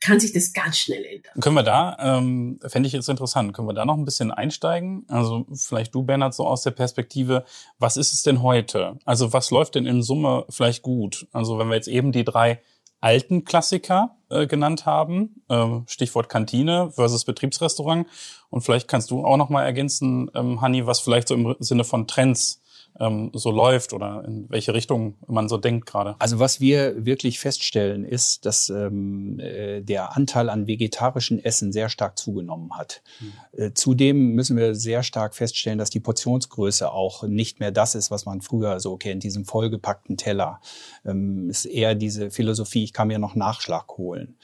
[0.00, 1.32] kann sich das ganz schnell ändern.
[1.40, 5.04] Können wir da, ähm, fände ich jetzt interessant, können wir da noch ein bisschen einsteigen?
[5.08, 7.44] Also vielleicht du, Bernhard, so aus der Perspektive,
[7.78, 8.98] was ist es denn heute?
[9.04, 11.26] Also was läuft denn in Summe vielleicht gut?
[11.32, 12.60] Also wenn wir jetzt eben die drei
[13.00, 18.06] alten Klassiker äh, genannt haben, äh, Stichwort Kantine versus Betriebsrestaurant.
[18.50, 21.84] Und vielleicht kannst du auch noch mal ergänzen, ähm, Hanni, was vielleicht so im Sinne
[21.84, 22.62] von Trends
[23.00, 26.16] ähm, so läuft oder in welche Richtung man so denkt gerade.
[26.18, 31.88] Also was wir wirklich feststellen ist, dass ähm, äh, der Anteil an vegetarischen Essen sehr
[31.88, 33.02] stark zugenommen hat.
[33.20, 33.32] Mhm.
[33.52, 38.10] Äh, zudem müssen wir sehr stark feststellen, dass die Portionsgröße auch nicht mehr das ist,
[38.10, 40.60] was man früher so kennt, diesen vollgepackten Teller.
[41.04, 44.36] Ähm, ist eher diese Philosophie, ich kann mir noch Nachschlag holen.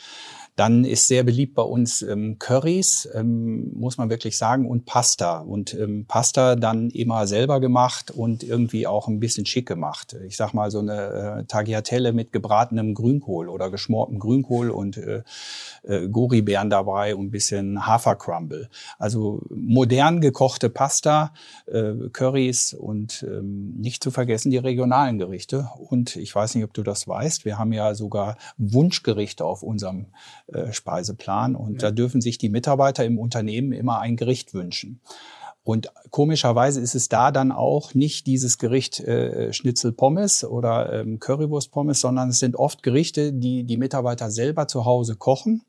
[0.56, 5.38] Dann ist sehr beliebt bei uns ähm, Currys, ähm, muss man wirklich sagen, und Pasta.
[5.38, 10.14] Und ähm, Pasta dann immer selber gemacht und irgendwie auch ein bisschen schick gemacht.
[10.26, 15.22] Ich sag mal so eine äh, Tagliatelle mit gebratenem Grünkohl oder geschmortem Grünkohl und äh,
[15.84, 18.68] äh, Goribeeren dabei und ein bisschen Hafercrumble.
[18.98, 21.32] Also modern gekochte Pasta,
[21.66, 25.70] äh, Currys und ähm, nicht zu vergessen die regionalen Gerichte.
[25.88, 30.06] Und ich weiß nicht, ob du das weißt, wir haben ja sogar Wunschgerichte auf unserem
[30.72, 31.56] Speiseplan.
[31.56, 31.88] Und ja.
[31.88, 35.00] da dürfen sich die Mitarbeiter im Unternehmen immer ein Gericht wünschen.
[35.64, 41.20] Und komischerweise ist es da dann auch nicht dieses Gericht äh, Schnitzel Pommes oder ähm,
[41.20, 45.62] Currywurst Pommes, sondern es sind oft Gerichte, die die Mitarbeiter selber zu Hause kochen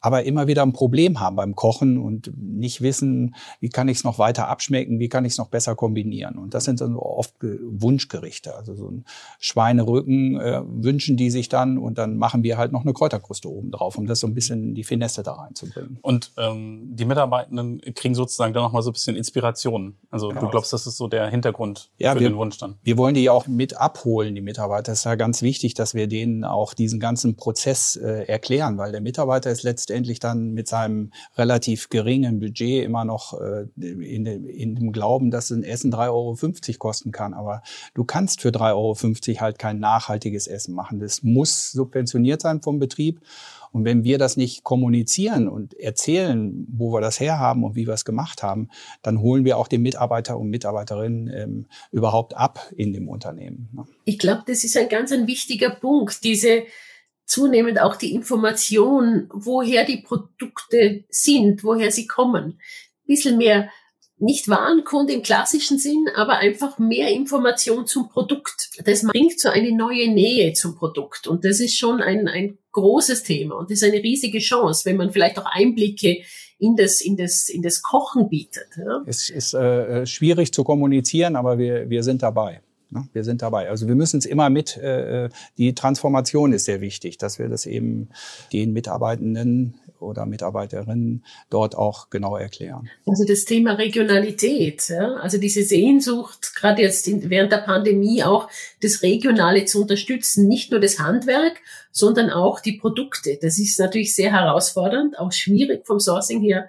[0.00, 4.04] aber immer wieder ein Problem haben beim Kochen und nicht wissen, wie kann ich es
[4.04, 6.38] noch weiter abschmecken, wie kann ich es noch besser kombinieren.
[6.38, 8.56] Und das sind dann oft Wunschgerichte.
[8.56, 9.04] Also so ein
[9.38, 13.70] Schweinerücken äh, wünschen die sich dann und dann machen wir halt noch eine Kräuterkruste oben
[13.70, 15.98] drauf, um das so ein bisschen die Finesse da reinzubringen.
[16.00, 19.96] Und ähm, die Mitarbeitenden kriegen sozusagen dann nochmal so ein bisschen Inspiration.
[20.10, 20.40] Also genau.
[20.40, 22.76] du glaubst, das ist so der Hintergrund ja, für wir, den Wunsch dann?
[22.82, 24.92] Wir wollen die auch mit abholen, die Mitarbeiter.
[24.92, 28.92] Es ist ja ganz wichtig, dass wir denen auch diesen ganzen Prozess äh, erklären, weil
[28.92, 34.74] der Mitarbeiter ist letztendlich dann mit seinem relativ geringen Budget immer noch äh, in, in
[34.74, 37.34] dem Glauben, dass ein Essen 3,50 Euro kosten kann.
[37.34, 37.62] Aber
[37.94, 40.98] du kannst für 3,50 Euro halt kein nachhaltiges Essen machen.
[40.98, 43.20] Das muss subventioniert sein vom Betrieb.
[43.72, 47.94] Und wenn wir das nicht kommunizieren und erzählen, wo wir das herhaben und wie wir
[47.94, 48.68] es gemacht haben,
[49.02, 53.68] dann holen wir auch den Mitarbeiter und Mitarbeiterinnen ähm, überhaupt ab in dem Unternehmen.
[53.72, 53.84] Ne?
[54.04, 56.64] Ich glaube, das ist ein ganz ein wichtiger Punkt, diese
[57.26, 62.44] zunehmend auch die Information, woher die Produkte sind, woher sie kommen.
[62.44, 63.70] Ein bisschen mehr
[64.20, 68.70] nicht Warenkunde im klassischen Sinn, aber einfach mehr Information zum Produkt.
[68.84, 71.26] Das bringt so eine neue Nähe zum Produkt.
[71.26, 73.56] Und das ist schon ein, ein großes Thema.
[73.56, 76.18] Und das ist eine riesige Chance, wenn man vielleicht auch Einblicke
[76.58, 78.68] in das, in das, in das Kochen bietet.
[78.76, 79.02] Ja?
[79.06, 82.60] Es ist äh, schwierig zu kommunizieren, aber wir, wir sind dabei.
[82.90, 83.08] Ne?
[83.12, 83.68] Wir sind dabei.
[83.68, 87.66] Also wir müssen es immer mit, äh, die Transformation ist sehr wichtig, dass wir das
[87.66, 88.08] eben
[88.52, 92.88] den Mitarbeitenden oder Mitarbeiterinnen dort auch genau erklären.
[93.06, 95.14] Also das Thema Regionalität, ja?
[95.16, 98.48] also diese Sehnsucht, gerade jetzt in, während der Pandemie auch
[98.82, 101.60] das Regionale zu unterstützen, nicht nur das Handwerk,
[101.92, 103.38] sondern auch die Produkte.
[103.40, 106.68] Das ist natürlich sehr herausfordernd, auch schwierig vom Sourcing her.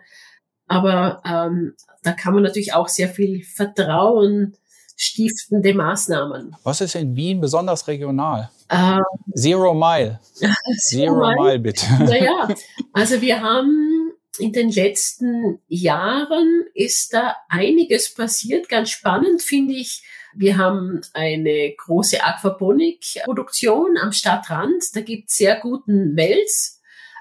[0.67, 4.55] Aber ähm, da kann man natürlich auch sehr viel Vertrauen
[5.01, 6.55] stiftende Maßnahmen.
[6.63, 8.51] Was ist in Wien besonders regional?
[8.69, 9.01] Ähm,
[9.35, 10.19] Zero Mile.
[10.35, 11.85] Zero, Zero Mile, bitte.
[11.99, 12.47] Naja,
[12.93, 18.69] also wir haben in den letzten Jahren ist da einiges passiert.
[18.69, 20.03] Ganz spannend finde ich.
[20.35, 24.95] Wir haben eine große Aquaponik-Produktion am Stadtrand.
[24.95, 26.79] Da gibt es sehr guten Wels.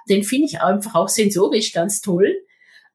[0.09, 2.45] Den finde ich einfach auch sensorisch ganz toll.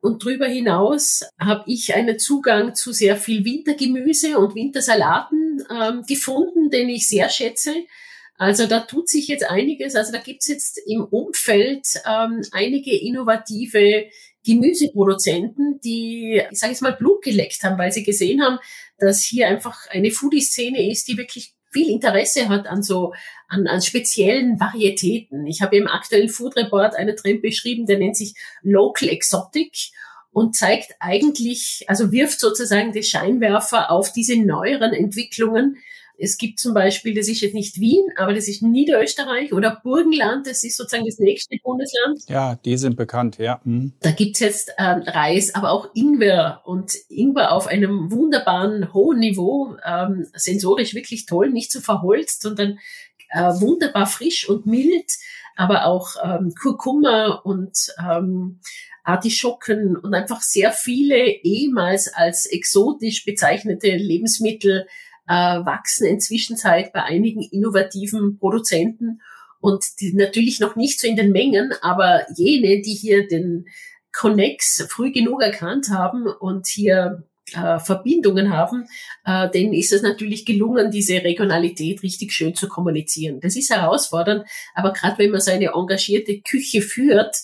[0.06, 6.70] Und darüber hinaus habe ich einen Zugang zu sehr viel Wintergemüse und Wintersalaten ähm, gefunden,
[6.70, 7.74] den ich sehr schätze.
[8.38, 9.96] Also da tut sich jetzt einiges.
[9.96, 14.06] Also da gibt's jetzt im Umfeld ähm, einige innovative
[14.46, 18.60] Gemüseproduzenten, die, ich sage jetzt mal, Blut geleckt haben, weil sie gesehen haben,
[19.00, 23.14] dass hier einfach eine Foodie-Szene ist, die wirklich viel Interesse hat an so
[23.50, 25.46] an, an speziellen Varietäten.
[25.46, 28.34] Ich habe im aktuellen Food Report einen Trend beschrieben, der nennt sich
[28.64, 29.92] Local Exotic
[30.32, 35.78] und zeigt eigentlich, also wirft sozusagen die Scheinwerfer auf diese neueren Entwicklungen,
[36.18, 40.48] es gibt zum Beispiel, das ist jetzt nicht Wien, aber das ist Niederösterreich oder Burgenland,
[40.48, 42.20] das ist sozusagen das nächste Bundesland.
[42.28, 43.60] Ja, die sind bekannt, ja.
[43.64, 43.94] Mhm.
[44.02, 49.76] Da gibt's jetzt ähm, Reis, aber auch Ingwer und Ingwer auf einem wunderbaren hohen Niveau,
[49.86, 52.80] ähm, sensorisch wirklich toll, nicht so verholzt, sondern
[53.30, 55.12] äh, wunderbar frisch und mild,
[55.56, 58.60] aber auch ähm, Kurkuma und ähm,
[59.04, 64.88] Artischocken und einfach sehr viele ehemals als exotisch bezeichnete Lebensmittel
[65.28, 69.22] äh, wachsen inzwischen bei einigen innovativen Produzenten
[69.60, 73.66] und die natürlich noch nicht so in den Mengen, aber jene, die hier den
[74.14, 78.88] Connex früh genug erkannt haben und hier äh, Verbindungen haben,
[79.26, 83.40] äh, denen ist es natürlich gelungen, diese Regionalität richtig schön zu kommunizieren.
[83.40, 87.38] Das ist herausfordernd, aber gerade wenn man so eine engagierte Küche führt,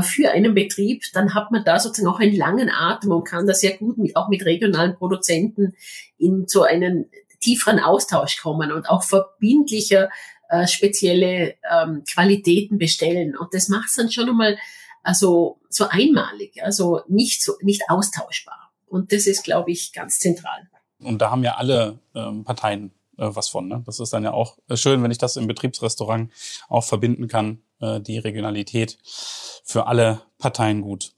[0.00, 3.52] für einen Betrieb, dann hat man da sozusagen auch einen langen Atem und kann da
[3.52, 5.74] sehr gut mit, auch mit regionalen Produzenten
[6.16, 10.08] in so einen tieferen Austausch kommen und auch verbindlicher
[10.48, 13.36] äh, spezielle ähm, Qualitäten bestellen.
[13.36, 14.56] Und das macht es dann schon einmal
[15.02, 18.70] also so einmalig, also nicht so nicht austauschbar.
[18.86, 20.68] Und das ist, glaube ich, ganz zentral.
[21.00, 23.68] Und da haben ja alle ähm, Parteien äh, was von.
[23.68, 23.82] Ne?
[23.86, 26.30] Das ist dann ja auch äh, schön, wenn ich das im Betriebsrestaurant
[26.68, 28.98] auch verbinden kann, äh, die Regionalität
[29.64, 31.12] für alle Parteien gut.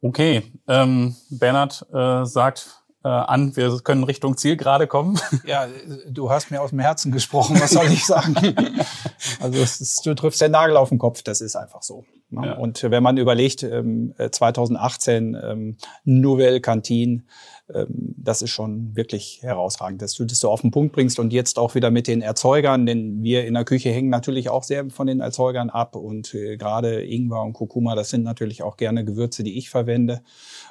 [0.00, 3.56] Okay, ähm, Bernhard äh, sagt, äh, an.
[3.56, 5.18] Wir können Richtung Ziel gerade kommen.
[5.44, 5.66] Ja,
[6.08, 7.60] du hast mir aus dem Herzen gesprochen.
[7.60, 8.34] Was soll ich sagen?
[9.40, 11.22] also ist, du triffst den Nagel auf den Kopf.
[11.22, 12.04] Das ist einfach so.
[12.30, 12.48] Ne?
[12.48, 12.52] Ja.
[12.54, 17.22] Und wenn man überlegt, 2018 ähm, ähm, Nouvelle Cantine,
[17.68, 21.58] das ist schon wirklich herausragend, dass du das so auf den Punkt bringst und jetzt
[21.58, 25.06] auch wieder mit den Erzeugern, denn wir in der Küche hängen natürlich auch sehr von
[25.06, 29.42] den Erzeugern ab und äh, gerade Ingwer und Kurkuma, das sind natürlich auch gerne Gewürze,
[29.42, 30.22] die ich verwende.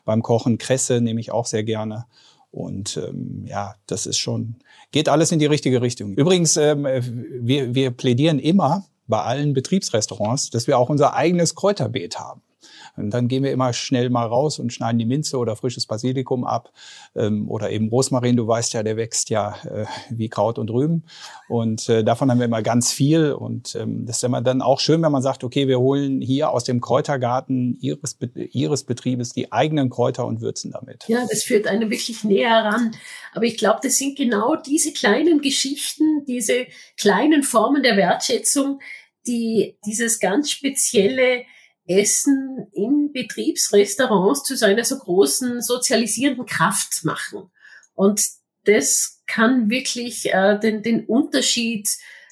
[0.06, 2.06] Beim Kochen Kresse nehme ich auch sehr gerne.
[2.50, 4.56] Und ähm, ja, das ist schon,
[4.92, 6.14] geht alles in die richtige Richtung.
[6.14, 12.20] Übrigens, ähm, wir, wir plädieren immer bei allen Betriebsrestaurants, dass wir auch unser eigenes Kräuterbeet
[12.20, 12.42] haben.
[12.96, 16.44] Und dann gehen wir immer schnell mal raus und schneiden die Minze oder frisches Basilikum
[16.44, 16.72] ab
[17.16, 18.36] ähm, oder eben Rosmarin.
[18.36, 21.04] Du weißt ja, der wächst ja äh, wie Kraut und Rüben.
[21.48, 23.32] Und äh, davon haben wir immer ganz viel.
[23.34, 26.52] Und ähm, das ist immer dann auch schön, wenn man sagt, okay, wir holen hier
[26.52, 31.06] aus dem Kräutergarten ihres, ihres Betriebes die eigenen Kräuter und würzen damit.
[31.08, 32.96] Ja, das führt einen wirklich näher ran.
[33.34, 38.80] Aber ich glaube, das sind genau diese kleinen Geschichten, diese kleinen Formen der Wertschätzung,
[39.28, 41.44] die dieses ganz spezielle
[41.88, 47.50] Essen in Betriebsrestaurants zu so einer so großen sozialisierenden Kraft machen.
[47.94, 48.22] Und
[48.66, 51.90] das kann wirklich äh, den, den Unterschied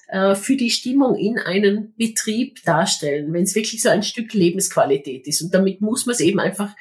[0.08, 5.28] äh, für die Stimmung in einem Betrieb darstellen, wenn es wirklich so ein Stück Lebensqualität
[5.28, 5.42] ist.
[5.42, 6.76] Und damit muss man es eben einfach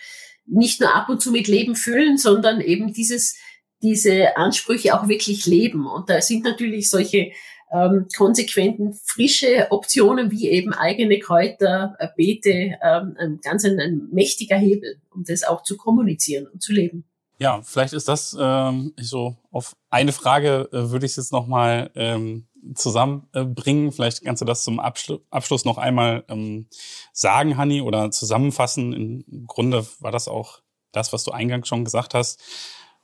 [0.46, 3.36] nicht nur ab und zu mit Leben füllen, sondern eben dieses,
[3.82, 5.86] diese Ansprüche auch wirklich leben.
[5.86, 7.32] Und da sind natürlich solche
[7.74, 14.56] ähm, konsequenten frische Optionen wie eben eigene Kräuter, äh, Beete, ähm, ganz ein, ein mächtiger
[14.56, 17.04] Hebel, um das auch zu kommunizieren und zu leben.
[17.38, 21.48] Ja, vielleicht ist das ähm, so auf eine Frage äh, würde ich es jetzt noch
[21.48, 23.90] mal ähm, zusammenbringen.
[23.90, 26.68] Vielleicht kannst du das zum Abschlu Abschluss noch einmal ähm,
[27.12, 28.92] sagen, Hanni, oder zusammenfassen.
[28.92, 30.60] Im Grunde war das auch
[30.92, 32.40] das, was du eingangs schon gesagt hast.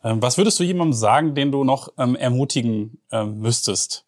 [0.05, 4.07] Ähm, was würdest du jemandem sagen, den du noch ähm, ermutigen ähm, müsstest,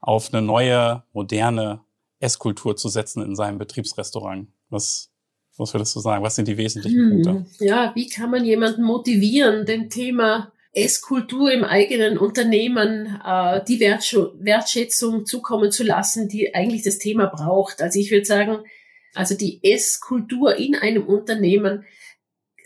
[0.00, 1.80] auf eine neue, moderne
[2.20, 4.48] Esskultur zu setzen in seinem Betriebsrestaurant?
[4.70, 5.10] Was,
[5.56, 6.22] was würdest du sagen?
[6.24, 7.64] Was sind die wesentlichen hm, Punkte?
[7.64, 15.24] Ja, wie kann man jemanden motivieren, dem Thema Esskultur im eigenen Unternehmen äh, die Wertschätzung
[15.24, 17.80] zukommen zu lassen, die eigentlich das Thema braucht?
[17.80, 18.58] Also ich würde sagen,
[19.14, 21.84] also die Esskultur in einem Unternehmen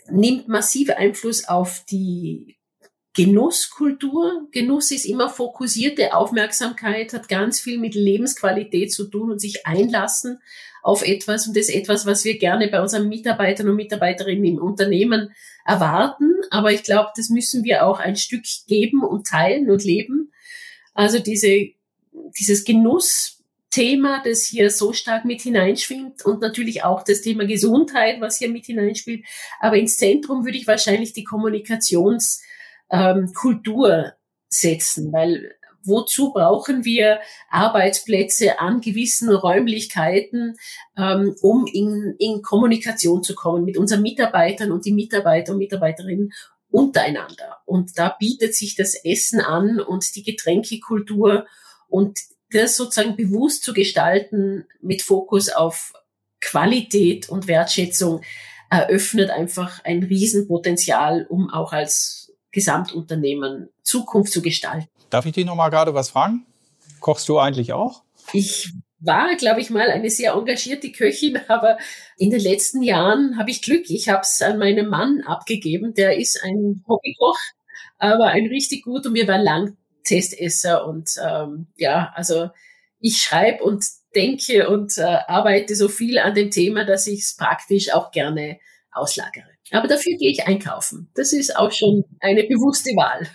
[0.09, 2.57] nimmt massiv Einfluss auf die
[3.13, 4.47] Genusskultur.
[4.51, 10.39] Genuss ist immer fokussierte Aufmerksamkeit, hat ganz viel mit Lebensqualität zu tun und sich einlassen
[10.81, 11.47] auf etwas.
[11.47, 15.33] Und das ist etwas, was wir gerne bei unseren Mitarbeitern und Mitarbeiterinnen im Unternehmen
[15.65, 16.31] erwarten.
[16.49, 20.31] Aber ich glaube, das müssen wir auch ein Stück geben und teilen und leben.
[20.93, 21.67] Also diese,
[22.39, 28.37] dieses Genussthema, das hier so stark mit hineinschwingt und natürlich auch das Thema Gesundheit, was
[28.37, 29.25] hier mit hineinspielt.
[29.59, 32.39] Aber ins Zentrum würde ich wahrscheinlich die Kommunikations-
[32.91, 34.13] ähm, Kultur
[34.49, 40.57] setzen, weil wozu brauchen wir Arbeitsplätze an gewissen Räumlichkeiten,
[40.97, 46.31] ähm, um in, in Kommunikation zu kommen mit unseren Mitarbeitern und die Mitarbeiter und Mitarbeiterinnen
[46.69, 47.57] untereinander.
[47.65, 51.45] Und da bietet sich das Essen an und die Getränkekultur
[51.87, 52.19] und
[52.51, 55.93] das sozusagen bewusst zu gestalten mit Fokus auf
[56.41, 58.21] Qualität und Wertschätzung
[58.69, 62.20] eröffnet einfach ein Riesenpotenzial, um auch als
[62.51, 64.87] Gesamtunternehmen Zukunft zu gestalten.
[65.09, 66.45] Darf ich dich noch mal gerade was fragen?
[66.99, 68.03] Kochst du eigentlich auch?
[68.33, 71.77] Ich war, glaube ich, mal eine sehr engagierte Köchin, aber
[72.17, 73.89] in den letzten Jahren habe ich Glück.
[73.89, 75.93] Ich habe es an meinen Mann abgegeben.
[75.93, 77.39] Der ist ein Hobbykoch,
[77.97, 82.49] aber ein richtig gut und wir waren lang Testesser und ähm, ja, also
[82.99, 83.85] ich schreibe und
[84.15, 88.59] denke und äh, arbeite so viel an dem Thema, dass ich es praktisch auch gerne
[88.91, 89.50] auslagere.
[89.71, 91.09] Aber dafür gehe ich einkaufen.
[91.15, 93.27] Das ist auch schon eine bewusste Wahl.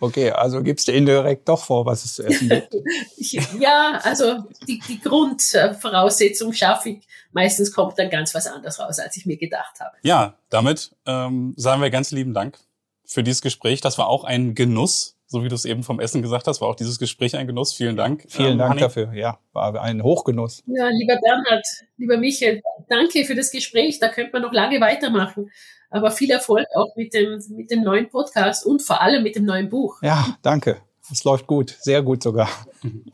[0.00, 2.74] Okay, also gibst du indirekt doch vor, was es zu essen gibt.
[3.60, 7.06] ja, also die, die Grundvoraussetzung schaffe ich.
[7.32, 9.96] Meistens kommt dann ganz was anderes raus, als ich mir gedacht habe.
[10.02, 12.58] Ja, damit ähm, sagen wir ganz lieben Dank
[13.04, 13.80] für dieses Gespräch.
[13.80, 16.68] Das war auch ein Genuss, so wie du es eben vom Essen gesagt hast, war
[16.68, 17.72] auch dieses Gespräch ein Genuss.
[17.72, 18.26] Vielen Dank.
[18.28, 18.80] Vielen ähm, Dank Hanni.
[18.82, 19.12] dafür.
[19.14, 20.62] Ja, war ein Hochgenuss.
[20.66, 21.64] Ja, lieber Bernhard,
[21.96, 23.98] lieber Michael, danke für das Gespräch.
[23.98, 25.50] Da könnte man noch lange weitermachen.
[25.88, 29.44] Aber viel Erfolg auch mit dem, mit dem neuen Podcast und vor allem mit dem
[29.46, 30.02] neuen Buch.
[30.02, 30.82] Ja, danke.
[31.10, 32.48] Es läuft gut, sehr gut sogar.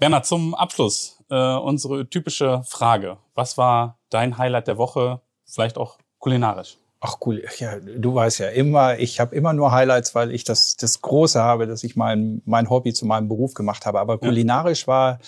[0.01, 3.19] Bernhard, zum Abschluss äh, unsere typische Frage.
[3.35, 5.21] Was war dein Highlight der Woche?
[5.45, 6.79] Vielleicht auch kulinarisch.
[7.01, 10.77] Ach cool, ja, du weißt ja immer, ich habe immer nur Highlights, weil ich das,
[10.77, 14.01] das Große habe, dass ich mein, mein Hobby zu meinem Beruf gemacht habe.
[14.01, 15.21] Aber kulinarisch war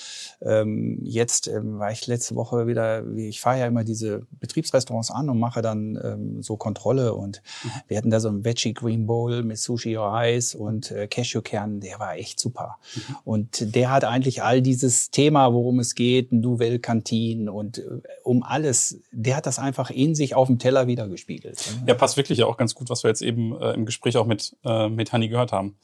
[0.43, 5.31] ähm, jetzt, ähm, war ich letzte Woche wieder, ich fahre ja immer diese Betriebsrestaurants an
[5.31, 7.15] und mache dann ähm, so Kontrolle.
[7.15, 7.71] Und mhm.
[7.87, 12.01] wir hatten da so ein Veggie Green Bowl mit Sushi Reis und äh, Cashewkernen, der
[12.01, 12.79] war echt super.
[12.97, 13.17] Mhm.
[13.25, 17.85] Und der hat eigentlich all dieses Thema, worum es geht, Nouvelle Kantine und äh,
[18.25, 21.60] um alles, der hat das einfach in sich auf dem Teller wiedergespiegelt.
[21.87, 24.27] Ja, passt wirklich ja auch ganz gut, was wir jetzt eben äh, im Gespräch auch
[24.27, 25.77] mit, äh, mit Hanni gehört haben.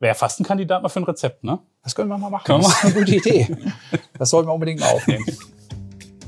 [0.00, 1.60] Wäre fast ein Kandidat mal für ein Rezept, ne?
[1.82, 2.44] Das können wir mal machen.
[2.44, 3.56] Können das ist eine gute Idee.
[4.18, 5.24] Das sollten wir unbedingt mal aufnehmen.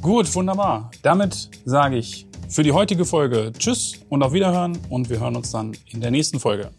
[0.02, 0.90] Gut, wunderbar.
[1.02, 5.50] Damit sage ich für die heutige Folge Tschüss und auf Wiederhören und wir hören uns
[5.50, 6.70] dann in der nächsten Folge.